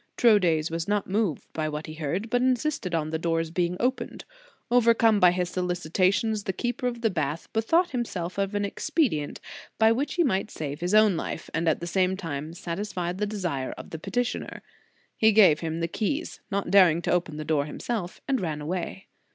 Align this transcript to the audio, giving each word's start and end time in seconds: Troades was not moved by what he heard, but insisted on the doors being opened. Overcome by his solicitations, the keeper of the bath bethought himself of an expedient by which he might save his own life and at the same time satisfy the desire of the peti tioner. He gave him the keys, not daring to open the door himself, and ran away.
Troades 0.17 0.71
was 0.71 0.87
not 0.87 1.07
moved 1.07 1.45
by 1.53 1.69
what 1.69 1.85
he 1.85 1.93
heard, 1.93 2.31
but 2.31 2.41
insisted 2.41 2.95
on 2.95 3.11
the 3.11 3.19
doors 3.19 3.51
being 3.51 3.77
opened. 3.79 4.25
Overcome 4.71 5.19
by 5.19 5.29
his 5.29 5.51
solicitations, 5.51 6.45
the 6.45 6.53
keeper 6.53 6.87
of 6.87 7.01
the 7.01 7.11
bath 7.11 7.47
bethought 7.53 7.91
himself 7.91 8.39
of 8.39 8.55
an 8.55 8.65
expedient 8.65 9.39
by 9.77 9.91
which 9.91 10.15
he 10.15 10.23
might 10.23 10.49
save 10.49 10.79
his 10.79 10.95
own 10.95 11.15
life 11.15 11.51
and 11.53 11.69
at 11.69 11.81
the 11.81 11.85
same 11.85 12.17
time 12.17 12.55
satisfy 12.55 13.11
the 13.13 13.27
desire 13.27 13.73
of 13.77 13.91
the 13.91 13.99
peti 13.99 14.21
tioner. 14.21 14.61
He 15.17 15.31
gave 15.31 15.59
him 15.59 15.81
the 15.81 15.87
keys, 15.87 16.39
not 16.49 16.71
daring 16.71 17.03
to 17.03 17.11
open 17.11 17.37
the 17.37 17.45
door 17.45 17.65
himself, 17.65 18.21
and 18.27 18.41
ran 18.41 18.59
away. 18.59 19.05